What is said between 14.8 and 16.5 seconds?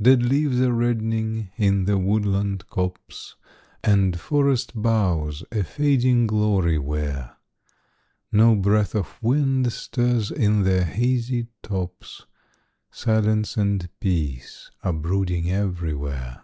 are brooding everywhere.